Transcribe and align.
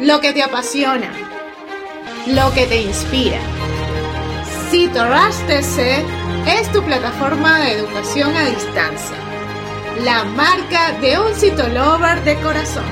lo 0.00 0.20
que 0.20 0.32
te 0.32 0.42
apasiona, 0.42 1.10
lo 2.28 2.52
que 2.52 2.66
te 2.66 2.82
inspira. 2.82 3.40
CitoRush 4.70 5.46
TC 5.46 6.04
es 6.46 6.70
tu 6.72 6.82
plataforma 6.84 7.58
de 7.60 7.72
educación 7.72 8.34
a 8.36 8.44
distancia, 8.44 9.16
la 10.04 10.24
marca 10.24 10.92
de 11.00 11.18
un 11.18 11.34
citolover 11.34 12.22
de 12.22 12.36
corazón. 12.36 12.84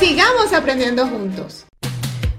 Sigamos 0.00 0.52
aprendiendo 0.54 1.06
juntos. 1.06 1.66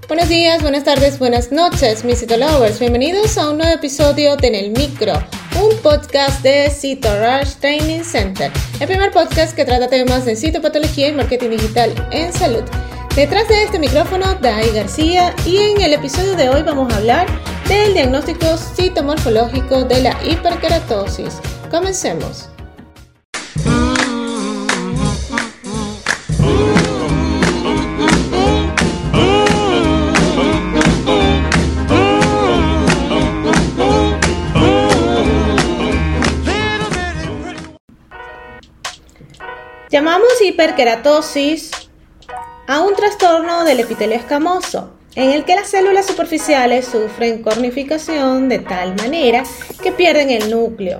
Buenos 0.08 0.30
días, 0.30 0.62
buenas 0.62 0.84
tardes, 0.84 1.20
buenas 1.20 1.52
noches, 1.52 2.04
mis 2.04 2.20
citolovers. 2.20 2.80
Bienvenidos 2.80 3.38
a 3.38 3.52
un 3.52 3.60
nuevo 3.60 3.74
episodio 3.74 4.36
de 4.36 4.48
En 4.48 4.56
el 4.56 4.72
Micro, 4.72 5.14
un 5.62 5.78
podcast 5.78 6.42
de 6.42 6.72
CitoRush 6.72 7.56
Training 7.60 8.04
Center, 8.04 8.52
el 8.80 8.88
primer 8.88 9.12
podcast 9.12 9.56
que 9.56 9.64
trata 9.64 9.88
temas 9.88 10.26
de 10.26 10.36
citopatología 10.36 11.10
y 11.10 11.14
marketing 11.14 11.52
digital 11.52 12.10
en 12.12 12.34
salud. 12.34 12.64
Detrás 13.16 13.48
de 13.48 13.64
este 13.64 13.78
micrófono, 13.78 14.34
Dai 14.42 14.72
García, 14.72 15.36
y 15.46 15.58
en 15.58 15.82
el 15.82 15.94
episodio 15.94 16.36
de 16.36 16.50
hoy 16.50 16.64
vamos 16.64 16.92
a 16.92 16.98
hablar 16.98 17.28
del 17.68 17.94
diagnóstico 17.94 18.58
citomorfológico 18.58 19.84
de 19.84 20.02
la 20.02 20.18
hiperkeratosis. 20.24 21.40
Comencemos. 21.70 22.50
Llamamos 39.92 40.42
hiperkeratosis 40.42 41.83
a 42.68 42.82
un 42.82 42.96
trastorno 42.96 43.64
del 43.64 43.82
epitelio 43.82 44.16
escamoso, 44.16 44.92
en 45.16 45.32
el 45.32 45.44
que 45.46 45.56
las 45.56 45.68
células 45.68 46.06
superficiales 46.06 46.86
sufren 46.86 47.42
cornificación 47.42 48.50
de 48.50 48.60
tal 48.60 48.96
manera 48.96 49.44
que 49.82 49.92
pierden 49.92 50.30
el 50.30 50.50
núcleo. 50.50 51.00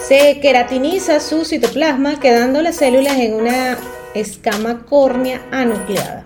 Se 0.00 0.40
queratiniza 0.40 1.20
su 1.20 1.44
citoplasma 1.44 2.18
quedando 2.18 2.62
las 2.62 2.76
células 2.76 3.16
en 3.18 3.34
una 3.34 3.78
escama 4.14 4.84
córnea 4.86 5.42
anucleada. 5.50 6.24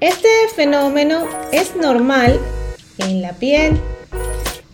Este 0.00 0.28
fenómeno 0.54 1.26
es 1.52 1.74
normal 1.74 2.38
en 2.98 3.22
la 3.22 3.32
piel, 3.32 3.80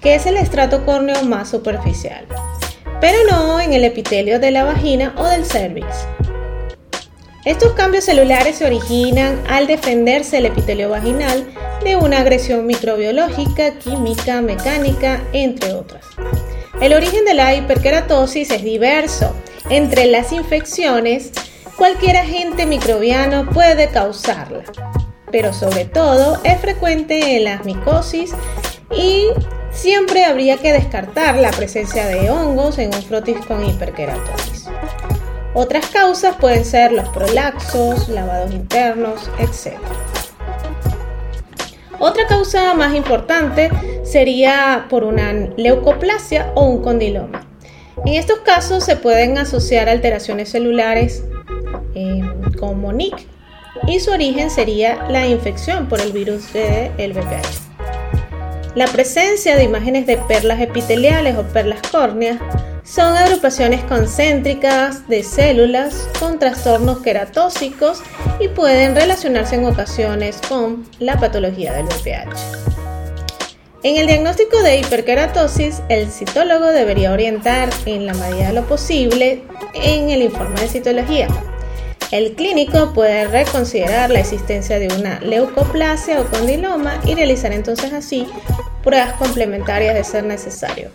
que 0.00 0.14
es 0.14 0.26
el 0.26 0.36
estrato 0.36 0.84
córneo 0.84 1.22
más 1.22 1.48
superficial, 1.48 2.26
pero 3.00 3.18
no 3.30 3.60
en 3.60 3.72
el 3.72 3.84
epitelio 3.84 4.38
de 4.38 4.50
la 4.50 4.64
vagina 4.64 5.14
o 5.16 5.24
del 5.24 5.44
cervix. 5.44 5.86
Estos 7.44 7.72
cambios 7.72 8.04
celulares 8.04 8.58
se 8.58 8.66
originan 8.66 9.42
al 9.48 9.66
defenderse 9.66 10.38
el 10.38 10.46
epitelio 10.46 10.90
vaginal 10.90 11.52
de 11.82 11.96
una 11.96 12.20
agresión 12.20 12.66
microbiológica, 12.66 13.78
química, 13.80 14.40
mecánica, 14.40 15.20
entre 15.32 15.74
otras. 15.74 16.06
El 16.80 16.92
origen 16.92 17.24
de 17.24 17.34
la 17.34 17.52
hiperkeratosis 17.54 18.50
es 18.52 18.62
diverso. 18.62 19.34
Entre 19.70 20.06
las 20.06 20.30
infecciones, 20.30 21.32
cualquier 21.76 22.16
agente 22.18 22.64
microbiano 22.64 23.50
puede 23.50 23.88
causarla, 23.88 24.62
pero 25.32 25.52
sobre 25.52 25.84
todo 25.84 26.40
es 26.44 26.60
frecuente 26.60 27.36
en 27.36 27.44
las 27.44 27.64
micosis 27.64 28.32
y 28.96 29.26
siempre 29.72 30.24
habría 30.24 30.58
que 30.58 30.72
descartar 30.72 31.36
la 31.38 31.50
presencia 31.50 32.06
de 32.06 32.30
hongos 32.30 32.78
en 32.78 32.94
un 32.94 33.02
frotis 33.02 33.38
con 33.46 33.64
hiperkeratosis. 33.64 34.71
Otras 35.54 35.86
causas 35.88 36.36
pueden 36.36 36.64
ser 36.64 36.92
los 36.92 37.08
prolaxos, 37.10 38.08
lavados 38.08 38.52
internos, 38.52 39.30
etc. 39.38 39.76
Otra 41.98 42.26
causa 42.26 42.72
más 42.74 42.94
importante 42.94 43.70
sería 44.02 44.86
por 44.88 45.04
una 45.04 45.32
leucoplasia 45.32 46.50
o 46.54 46.64
un 46.64 46.82
condiloma. 46.82 47.46
En 48.06 48.14
estos 48.14 48.40
casos 48.40 48.82
se 48.84 48.96
pueden 48.96 49.36
asociar 49.38 49.88
alteraciones 49.88 50.48
celulares 50.48 51.22
eh, 51.94 52.22
como 52.58 52.92
NIC 52.92 53.26
y 53.86 54.00
su 54.00 54.10
origen 54.10 54.50
sería 54.50 55.06
la 55.10 55.26
infección 55.26 55.88
por 55.88 56.00
el 56.00 56.12
virus 56.12 56.52
del 56.52 57.12
VPH. 57.12 57.72
La 58.74 58.86
presencia 58.86 59.54
de 59.54 59.64
imágenes 59.64 60.06
de 60.06 60.16
perlas 60.16 60.60
epiteliales 60.60 61.36
o 61.36 61.42
perlas 61.42 61.82
córneas 61.90 62.38
son 62.84 63.16
agrupaciones 63.16 63.82
concéntricas 63.84 65.08
de 65.08 65.22
células 65.22 66.08
con 66.18 66.38
trastornos 66.38 66.98
queratóxicos 66.98 68.02
y 68.40 68.48
pueden 68.48 68.94
relacionarse 68.94 69.54
en 69.54 69.66
ocasiones 69.66 70.40
con 70.48 70.84
la 70.98 71.18
patología 71.18 71.72
del 71.74 71.86
VPH. 71.86 72.72
En 73.84 73.96
el 73.96 74.06
diagnóstico 74.06 74.62
de 74.62 74.78
hiperkeratosis, 74.78 75.82
el 75.88 76.10
citólogo 76.10 76.66
debería 76.66 77.12
orientar 77.12 77.68
en 77.86 78.06
la 78.06 78.14
medida 78.14 78.48
de 78.48 78.52
lo 78.52 78.66
posible 78.66 79.42
en 79.74 80.10
el 80.10 80.22
informe 80.22 80.60
de 80.60 80.68
citología. 80.68 81.28
El 82.12 82.34
clínico 82.34 82.92
puede 82.92 83.26
reconsiderar 83.26 84.10
la 84.10 84.20
existencia 84.20 84.78
de 84.78 84.88
una 84.88 85.18
leucoplasia 85.20 86.20
o 86.20 86.26
condiloma 86.26 87.00
y 87.06 87.14
realizar 87.14 87.52
entonces 87.52 87.92
así 87.92 88.28
pruebas 88.84 89.14
complementarias 89.14 89.94
de 89.94 90.04
ser 90.04 90.24
necesario. 90.24 90.90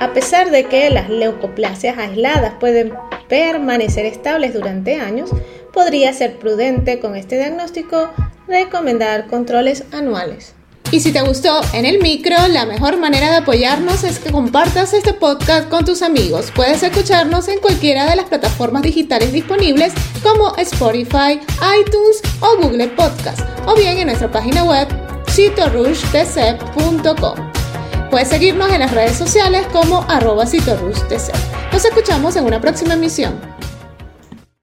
A 0.00 0.12
pesar 0.14 0.50
de 0.50 0.64
que 0.64 0.90
las 0.90 1.10
leucoplasias 1.10 1.98
aisladas 1.98 2.54
pueden 2.58 2.94
permanecer 3.28 4.06
estables 4.06 4.54
durante 4.54 4.98
años, 4.98 5.28
podría 5.74 6.14
ser 6.14 6.38
prudente 6.38 7.00
con 7.00 7.16
este 7.16 7.36
diagnóstico 7.36 8.10
recomendar 8.48 9.26
controles 9.28 9.84
anuales. 9.92 10.54
Y 10.90 11.00
si 11.00 11.12
te 11.12 11.20
gustó 11.20 11.60
en 11.74 11.84
el 11.86 12.02
micro, 12.02 12.34
la 12.48 12.66
mejor 12.66 12.96
manera 12.96 13.30
de 13.30 13.36
apoyarnos 13.36 14.02
es 14.02 14.18
que 14.18 14.32
compartas 14.32 14.92
este 14.94 15.12
podcast 15.12 15.68
con 15.68 15.84
tus 15.84 16.02
amigos. 16.02 16.50
Puedes 16.56 16.82
escucharnos 16.82 17.46
en 17.48 17.60
cualquiera 17.60 18.10
de 18.10 18.16
las 18.16 18.24
plataformas 18.24 18.82
digitales 18.82 19.32
disponibles 19.32 19.92
como 20.22 20.56
Spotify, 20.56 21.38
iTunes 21.78 22.20
o 22.40 22.56
Google 22.60 22.88
Podcast, 22.88 23.38
o 23.66 23.76
bien 23.76 23.98
en 23.98 24.06
nuestra 24.06 24.32
página 24.32 24.64
web 24.64 24.88
citorushtc.com. 25.28 27.59
Puedes 28.10 28.28
seguirnos 28.28 28.72
en 28.72 28.80
las 28.80 28.90
redes 28.90 29.16
sociales 29.16 29.64
como 29.72 30.04
arroba 30.08 30.44
Nos 30.44 31.84
escuchamos 31.84 32.34
en 32.34 32.44
una 32.44 32.60
próxima 32.60 32.94
emisión. 32.94 33.59